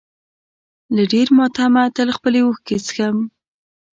له 0.95 1.03
ډېر 1.13 1.27
ماتمه 1.37 1.83
تل 1.95 2.09
خپلې 2.17 2.39
اوښکې 2.43 2.77
څښم. 2.85 3.17